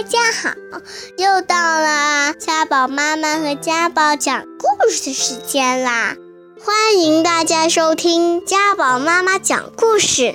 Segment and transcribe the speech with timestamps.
[0.00, 0.54] 大家好，
[1.18, 6.16] 又到了家宝妈妈和家宝讲故事的时间啦！
[6.64, 10.34] 欢迎大家收听家宝妈妈讲故事。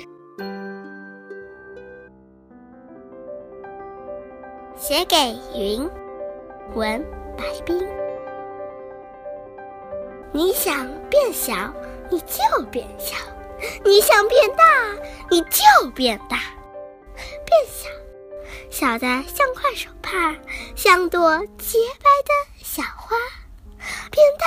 [4.76, 5.90] 写给云，
[6.76, 7.04] 文
[7.36, 7.84] 白冰。
[10.30, 11.74] 你想变小，
[12.08, 13.16] 你就变小；
[13.84, 14.62] 你想变大，
[15.28, 16.38] 你就变大。
[18.78, 20.36] 小的像块手帕，
[20.76, 23.16] 像朵洁白的小花；
[24.10, 24.46] 变大，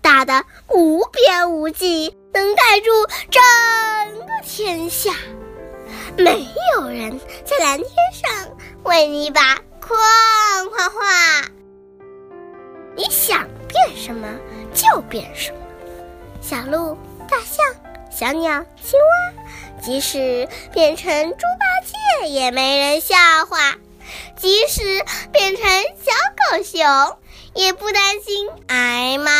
[0.00, 2.90] 大的无边无际，能盖住
[3.30, 3.42] 整
[4.20, 5.12] 个天下。
[6.16, 10.00] 没有人在蓝天上为你把框
[10.70, 11.42] 框画。
[12.94, 14.26] 你想变什么
[14.72, 15.58] 就变什么，
[16.40, 16.96] 小鹿、
[17.28, 17.62] 大象、
[18.10, 19.42] 小鸟、青蛙。
[19.82, 21.92] 即使变成猪八戒，
[22.26, 23.16] 也没人笑
[23.48, 23.76] 话；
[24.36, 24.82] 即使
[25.32, 26.12] 变成小
[26.50, 27.18] 狗熊，
[27.54, 29.32] 也不担心挨骂。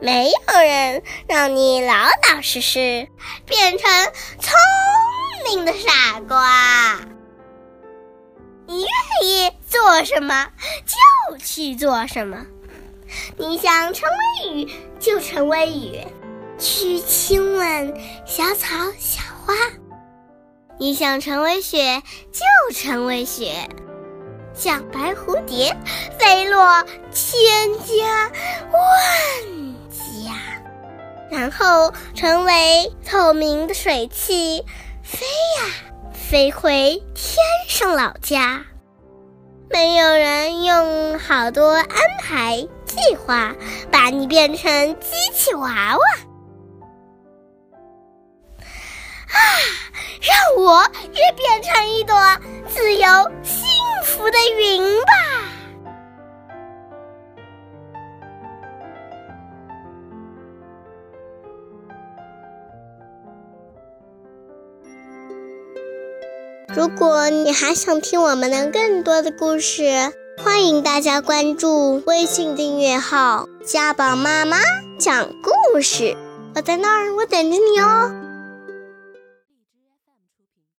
[0.00, 3.08] 没有人让你老老实实
[3.46, 3.90] 变成
[4.40, 4.52] 聪
[5.48, 7.00] 明的傻瓜。
[8.66, 10.48] 你愿意做什么
[10.86, 12.46] 就去做什么，
[13.36, 16.00] 你想成为雨就成为雨。
[16.56, 19.54] 去亲吻小草小花，
[20.78, 23.68] 你想成为雪就成为雪，
[24.54, 25.76] 像白蝴蝶
[26.18, 27.38] 飞落千
[27.84, 28.30] 家
[28.72, 30.34] 万家，
[31.30, 34.64] 然后成为透明的水汽，
[35.02, 35.26] 飞
[35.58, 35.70] 呀
[36.12, 37.36] 飞回天
[37.68, 38.64] 上老家。
[39.70, 41.86] 没有人用好多安
[42.20, 43.54] 排计划
[43.90, 46.33] 把你变成机器娃娃。
[50.34, 50.82] 让我
[51.12, 52.16] 也变成一朵
[52.68, 53.06] 自由
[53.44, 53.62] 幸
[54.04, 55.12] 福的云吧。
[66.74, 70.12] 如果你还想听我们的更多的故事，
[70.42, 74.56] 欢迎大家关注微信订阅号“家宝妈妈
[74.98, 76.16] 讲故事”。
[76.56, 78.23] 我在那儿，我等着你哦。